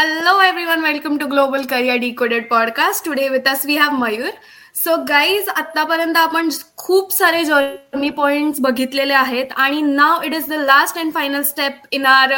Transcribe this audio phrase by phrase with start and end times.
[0.00, 0.80] Hello, everyone.
[0.80, 3.02] Welcome to Global Career Decoded podcast.
[3.02, 4.30] Today with us we have Mayur.
[4.74, 10.60] So guys आतापर्यंत आपण खूप सारे journey point बघितलेले आहेत आणि now it is the
[10.60, 12.32] last and final step in our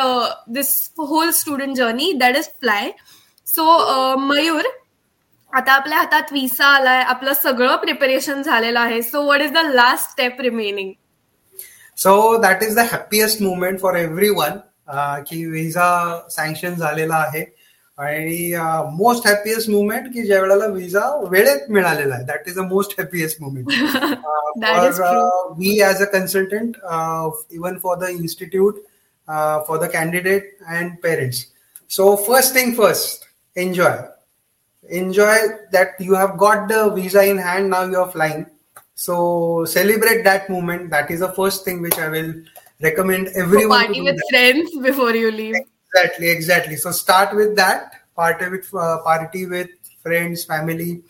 [0.55, 2.91] this whole student journey that is fly
[3.47, 4.69] so Mayur
[5.53, 10.11] आता आपल्या हातात विसा आलाय आपलं सगळं प्रिपरेशन झालेलं आहे so what is the last
[10.11, 10.93] step remaining
[11.99, 13.97] so that is the happiest moment for
[14.41, 14.59] everyone
[14.89, 17.45] की visa sanction झालेला आहे
[18.03, 18.55] आणि
[18.97, 22.25] मोस्ट हॅपीएस्ट मुवमेंट की ज्या वेळेला विजा वेळेत मिळालेला आहे.
[22.25, 26.77] That is a most happiest moment for we as a consultant
[27.53, 28.79] even for the institute
[29.69, 31.45] for the candidate and parents
[31.91, 33.97] so first thing first enjoy
[34.91, 38.43] enjoy that you have got the visa in hand now you are flying
[38.95, 40.91] so celebrate that moment.
[40.91, 42.35] That is the first thing which i will
[42.81, 45.55] recommend everyone party with friends before you leave.
[45.95, 49.69] Exactly exactly so start with that party with uh, party with
[50.03, 51.03] friends family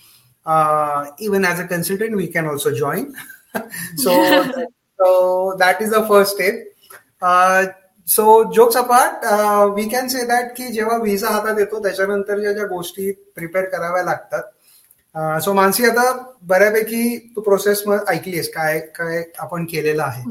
[0.47, 3.15] uh, even as a consultant we can also join
[3.97, 4.13] so
[4.99, 6.55] so that is the first step
[7.23, 7.67] uh,
[8.09, 9.25] so jokes apart
[9.75, 14.03] we can say that की जेव्हा visa हातात येतो त्याच्यानंतर ज्या ज्या गोष्टी prepare कराव्या
[14.03, 14.43] लागतात
[15.15, 16.03] सो मानसी आता
[16.49, 20.23] बऱ्यापैकी तू प्रोसेस ऐकलीस काय काय आपण केलेलं आहे.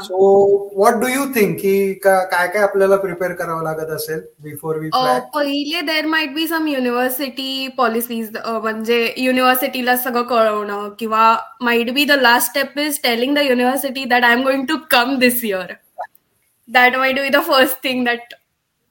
[0.00, 4.88] So what do you think की काय काय आपल्याला प्रिपेअर करावं लागत असेल बिफोर वी
[5.34, 12.18] पहिले there might be some university policies म्हणजे युनिव्हर्सिटीला सगळं कळवणं किंवा might be the
[12.20, 15.72] last step is telling the university that I am going to come this year
[16.68, 18.34] that might be the first thing that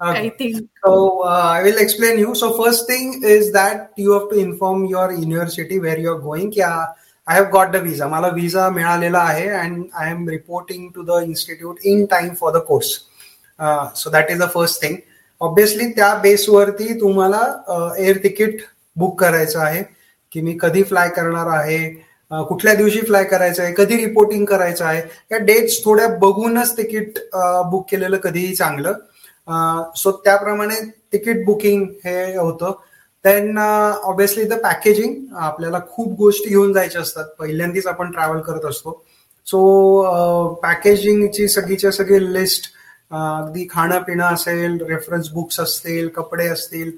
[0.01, 0.25] Okay.
[0.25, 0.69] I think.
[0.83, 2.33] So uh, I will explain you.
[2.33, 6.51] So first thing is that you have to inform your university where you are going.
[6.53, 6.87] Yeah,
[7.27, 8.07] I have got the visa.
[8.09, 12.61] मला visa मिळालेला आहे and I am reporting to the institute in time for the
[12.61, 12.91] course.
[13.59, 14.97] Uh, so that is the first thing.
[15.41, 17.41] Obviously त्या बेसवरती तुम्हाला
[17.99, 18.61] air ticket
[18.95, 19.83] book करायचं आहे
[20.31, 21.79] की मी कधी फ्लाय करणार आहे
[22.31, 25.01] कुठल्या दिवशी फ्लाय करायचं आहे कधी रिपोर्टिंग करायचं आहे
[25.31, 27.17] या डेट्स थोड्या बघूनच तिकीट
[27.71, 28.93] बुक केलेलं कधीही चांगलं
[29.97, 30.75] सो त्याप्रमाणे
[31.13, 32.71] तिकीट बुकिंग हे होतं.
[33.25, 37.25] देन ऑब्विसली द पॅकेजिंग आपल्याला खूप गोष्टी घेऊन जायच्या असतात.
[37.39, 39.01] पहिल्यांदाच आपण ट्रॅव्हल करत असतो.
[39.47, 42.71] सो पॅकेजिंगची सगळीच्या सगळी लिस्ट
[43.11, 46.91] अगदी खाणं पिणं असेल रेफरन्स बुक्स असतील कपडे असतील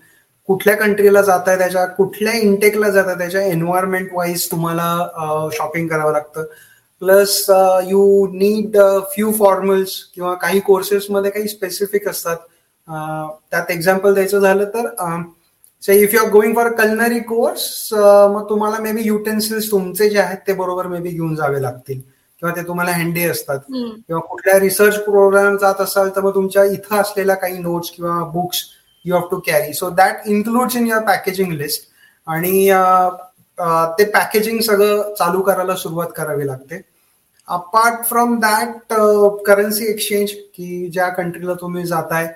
[0.49, 6.11] कुठल्या कंट्रीला जात आहे त्याच्या कुठल्या इंटेकला जात आहे त्याच्या एन्व्हायरमेंट वाईज तुम्हाला शॉपिंग करावं
[6.11, 6.45] लागतं.
[7.03, 7.45] Plus
[7.87, 8.03] you
[8.33, 8.77] need
[9.13, 12.37] few formals किंवा काही कोर्सेसमध्ये काही स्पेसिफिक असतात.
[13.51, 15.21] त्यात एक्झाम्पल द्यायचं झालं तर
[15.83, 20.19] say if you are going for culinary course मग तुम्हाला मे बी युटेन्सिल्स तुमचे जे
[20.19, 21.99] आहेत ते बरोबर मे बी घेऊन जावे लागतील.
[22.41, 23.59] किंवा ते तुम्हाला हँडी असतात.
[24.07, 28.63] किंवा कुठल्या रिसर्च प्रोग्राम जात असाल तर मग तुमच्या इथं असलेल्या काही नोट्स किंवा books
[29.05, 31.89] you have to carry so that includes in your packaging list
[32.27, 32.67] आणि
[33.99, 36.81] ते पॅकेजिंग सगळं चालू करायला सुरुवात करावी लागते.
[37.47, 38.93] Apart from that
[39.45, 42.27] currency exchange की ज्या कंट्रीला तुम्ही जाताय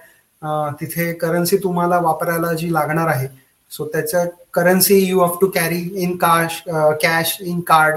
[0.81, 3.28] तिथे करन्सी तुम्हाला वापरायला जी लागणार आहे
[3.72, 4.23] सो त्याच्या
[4.53, 6.62] currency you have to carry in cash
[7.01, 7.96] cash in card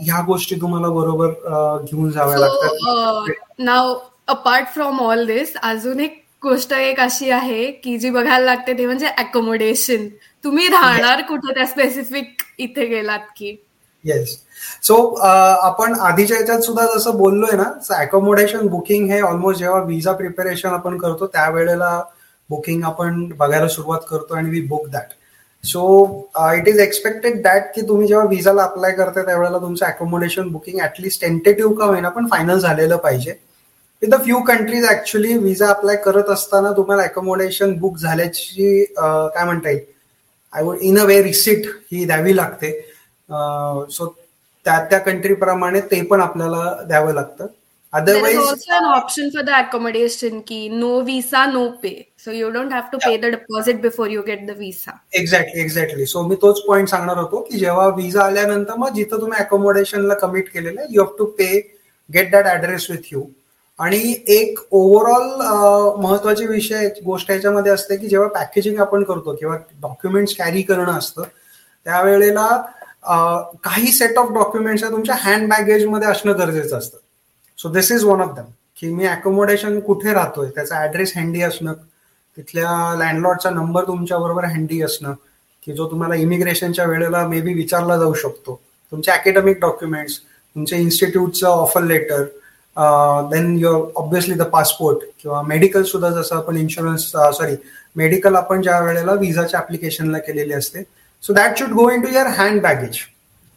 [0.00, 1.28] ह्या गोष्टी तुम्हाला बरोबर
[1.84, 3.30] घेऊन जाव्या लागतात.
[3.58, 3.94] Now
[4.28, 8.86] apart from all this अजून एक गोष्ट एक अशी आहे की जी बघायला लागते ते
[8.86, 10.06] म्हणजे अकोमोडेशन
[10.44, 13.56] तुम्ही राहणार कुठे त्या स्पेसिफिक इथे गेलात की?
[14.04, 14.36] येस
[14.82, 20.12] सो uh, आपण आधीच्या याच्यात सुद्धा जसं बोललोय ना अकोमोडेशन बुकिंग हे ऑलमोस्ट जेव्हा विजा
[20.12, 22.00] प्रिपेरेशन आपण करतो त्यावेळेला
[22.50, 25.12] बुकिंग आपण बघायला सुरुवात करतो आणि we book that
[25.64, 26.08] so
[26.56, 31.20] it is expected that की तुम्ही जेव्हा विजाला अप्लाय करता त्यावेळेला तुमचं अकोमोडेशन बुकिंग ऍटलीस्ट
[31.20, 33.34] टेंटेटिव्ह का होईना पण फायनल झालेलं पाहिजे.
[34.02, 39.44] With the few countries actually visa apply करत असताना तुम्हाला अकोमोडेशन बुक झाल्याची uh, काय
[39.44, 39.82] म्हणता येईल?
[40.52, 42.70] I would in a way receipt ही द्यावी लागते.
[43.30, 44.06] सो
[44.66, 47.46] त्या त्या कंट्री प्रमाणे ते पण आपल्याला द्यावं लागतं.
[47.92, 51.90] Otherwise option for the accommodation की no visa no pay
[52.24, 56.06] so you don't have to pay the deposit before you get the visa exactly exactly
[56.06, 60.48] so मी तोच पॉईंट सांगणार होतो की जेव्हा विजा आल्यानंतर मग जिथं तुम्ही अकोमोडेशनला कमिट
[60.52, 61.50] केलेलं you have to pay
[62.10, 63.22] get that address with you
[63.78, 70.34] आणि एक ओव्हरऑल महत्वाची विषय गोष्ट याच्यामध्ये असते की जेव्हा पॅकेजिंग आपण करतो किंवा डॉक्युमेंट्स
[70.38, 71.22] कॅरी करणं असतं
[71.86, 72.46] त्यावेळेला
[73.04, 76.98] काही सेट ऑफ डॉक्युमेंट्स तुमच्या हँड बॅगेजमध्ये असणं गरजेचं असतं.
[77.58, 81.72] So this is one of them की मी अकोमोडेशन कुठे राहतोय त्याचा ऍड्रेस हँडी असणं
[82.36, 85.14] तिथल्या लँडलॉर्डचा नंबर तुमच्या बरोबर हँडी असणं
[85.66, 88.60] की जो तुम्हाला इमिग्रेशनच्या वेळेला मे बी विचारला जाऊ शकतो.
[88.92, 92.22] तुमचे अकॅडमिक डॉक्युमेंट्स तुमच्या इन्स्टिट्यूटचं offer letter
[93.30, 97.56] then your obviously the passport किंवा मेडिकल सुद्धा जसं आपण इन्शुरन्स सॉरी
[97.96, 100.82] मेडिकल आपण ज्या वेळेला विजाच्या ऍप्लिकेशनला केलेली असते
[101.22, 102.98] so that should go into your hand baggage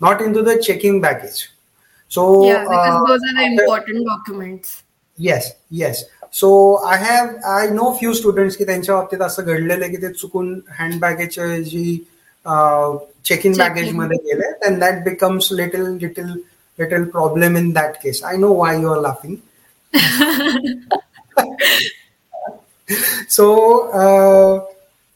[0.02, 1.44] not into the checking baggage
[2.12, 4.70] so important documents
[5.18, 6.50] yes yes so
[6.86, 10.60] I have I know few students की त्यांच्या बाबतीत असं घडलेलं आहे की ते चुकून
[10.80, 11.96] हँड बॅगेजच्या जी
[13.26, 14.50] चेक इन बॅगेजमध्ये गेले.
[14.64, 16.32] Then that becomes little little
[16.80, 19.36] little problem in that case I know why you are laughing
[23.30, 23.46] so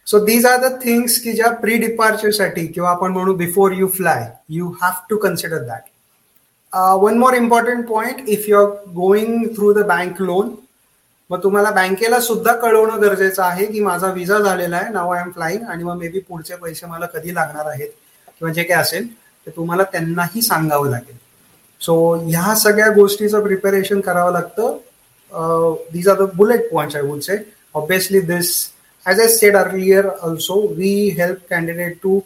[0.07, 4.25] so these are the things की ज्या प्री डिपार्चरसाठी किंवा आपण म्हणू before you fly
[4.55, 9.85] you have to consider that one more important point if you are going through the
[9.87, 10.53] bank loan
[11.29, 15.31] मग तुम्हाला बँकेला सुद्धा कळवणं गरजेचं आहे की माझा विजा झालेला आहे नाव आय एम
[15.31, 17.89] फ्लाईंग आणि मग मे बी पुढचे पैसे मला कधी लागणार आहेत
[18.27, 21.15] किंवा जे काय असेल ते तुम्हाला त्यांनाही सांगावं लागेल.
[21.81, 24.77] सो ह्या सगळ्या गोष्टीचं प्रिपेरेशन करावं लागतं.
[25.93, 27.37] These are the bullet points I would say
[27.75, 28.55] obviously this
[29.06, 32.20] As I said earlier also we help candidate to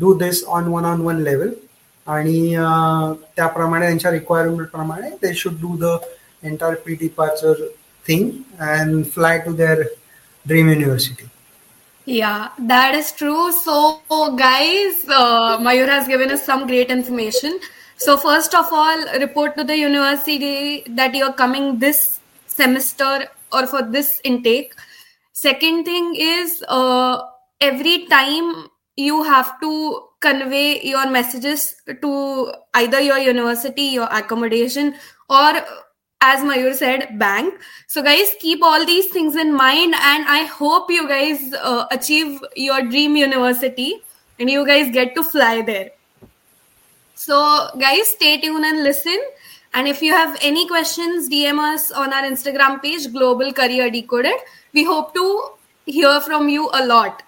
[0.00, 1.50] do this on one on one level
[2.06, 2.54] आणि
[3.36, 5.96] त्याप्रमाणे त्यांच्या रिक्वायरमेंट प्रमाणे they should do the
[6.44, 7.64] entire pre departure
[8.04, 9.86] thing and fly to their
[10.46, 11.28] dream university.
[12.06, 13.50] Yeah, that is true.
[13.52, 14.00] So,
[14.36, 17.58] guys, uh, Mayur has given us some great information.
[17.96, 23.82] So, first of all, report to the university that you're coming this semester or for
[23.82, 24.74] this intake.
[25.39, 27.21] Second thing is, uh,
[27.61, 34.95] every time you have to convey your messages to either your university, your accommodation,
[35.29, 35.53] or
[36.19, 37.53] as Mayur said, bank.
[37.87, 42.41] So, guys, keep all these things in mind, and I hope you guys uh, achieve
[42.57, 44.01] your dream university
[44.39, 45.91] and you guys get to fly there.
[47.15, 49.17] So, guys, stay tuned and listen.
[49.73, 54.35] And if you have any questions, DM us on our Instagram page, Global Career Decoded.
[54.73, 55.51] We hope to
[55.85, 57.23] hear from you a lot.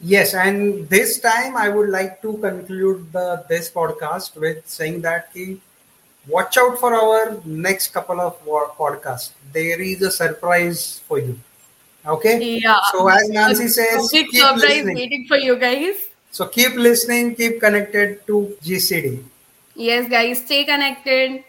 [0.00, 5.32] Yes, and this time I would like to conclude the this podcast with saying that
[5.34, 5.60] ki,
[6.26, 8.42] watch out for our next couple of
[8.78, 9.32] podcasts.
[9.52, 11.38] There is a surprise for you.
[12.06, 12.60] Okay.
[12.60, 12.80] Yeah.
[12.92, 14.96] So as Nancy says, big keep surprise listening.
[14.96, 16.08] waiting for you guys.
[16.30, 19.22] So keep listening, keep connected to GCD.
[19.84, 21.42] Yes, guys, stay connected.